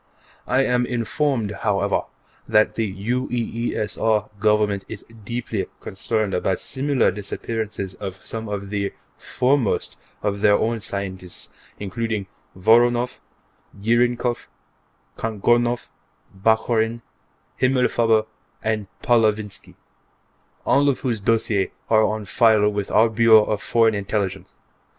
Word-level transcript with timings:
I 0.47 0.63
am 0.63 0.87
informed, 0.87 1.51
however, 1.61 2.05
that 2.47 2.73
the 2.73 2.91
UEESR 2.91 4.29
Government 4.39 4.83
is 4.89 5.05
deeply 5.23 5.67
concerned 5.79 6.33
about 6.33 6.57
similar 6.59 7.11
disappearances 7.11 7.93
of 7.93 8.17
some 8.25 8.49
of 8.49 8.71
the 8.71 8.93
foremost 9.19 9.97
of 10.23 10.41
their 10.41 10.55
own 10.55 10.79
scientists, 10.79 11.53
including 11.79 12.25
Voronoff, 12.57 13.19
Jirnikov, 13.79 14.47
Kagorinoff, 15.17 15.87
Bakhorin, 16.35 17.03
Himmelfarber 17.61 18.25
and 18.63 18.87
Pavlovinsky, 19.03 19.75
all 20.65 20.89
of 20.89 21.01
whose 21.01 21.21
dossiers 21.21 21.69
are 21.91 22.01
on 22.03 22.25
file 22.25 22.67
with 22.69 22.89
our 22.89 23.07
Bureau 23.07 23.43
of 23.43 23.61
Foreign 23.61 23.93
Intelligence. 23.93 24.55